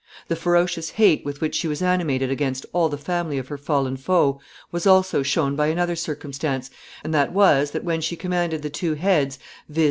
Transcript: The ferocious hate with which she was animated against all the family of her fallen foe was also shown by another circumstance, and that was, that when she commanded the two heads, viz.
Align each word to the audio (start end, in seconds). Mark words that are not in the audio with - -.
The 0.29 0.35
ferocious 0.35 0.89
hate 0.89 1.23
with 1.23 1.41
which 1.41 1.53
she 1.53 1.67
was 1.67 1.83
animated 1.83 2.31
against 2.31 2.65
all 2.73 2.89
the 2.89 2.97
family 2.97 3.37
of 3.37 3.49
her 3.49 3.57
fallen 3.59 3.97
foe 3.97 4.39
was 4.71 4.87
also 4.87 5.21
shown 5.21 5.55
by 5.55 5.67
another 5.67 5.95
circumstance, 5.95 6.71
and 7.03 7.13
that 7.13 7.33
was, 7.33 7.69
that 7.69 7.83
when 7.83 8.01
she 8.01 8.15
commanded 8.15 8.63
the 8.63 8.71
two 8.71 8.95
heads, 8.95 9.37
viz. 9.69 9.79